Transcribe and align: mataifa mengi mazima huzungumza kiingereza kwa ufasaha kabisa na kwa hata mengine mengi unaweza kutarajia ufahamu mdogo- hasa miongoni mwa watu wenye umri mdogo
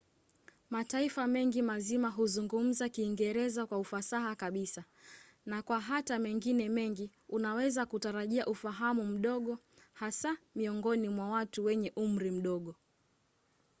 mataifa 0.69 1.27
mengi 1.27 1.61
mazima 1.61 2.09
huzungumza 2.09 2.89
kiingereza 2.89 3.65
kwa 3.65 3.77
ufasaha 3.79 4.35
kabisa 4.35 4.83
na 5.45 5.61
kwa 5.61 5.79
hata 5.79 6.19
mengine 6.19 6.69
mengi 6.69 7.11
unaweza 7.29 7.85
kutarajia 7.85 8.45
ufahamu 8.45 9.05
mdogo- 9.05 9.57
hasa 10.01 10.37
miongoni 10.55 11.09
mwa 11.09 11.29
watu 11.29 11.63
wenye 11.65 11.91
umri 11.95 12.31
mdogo 12.31 12.75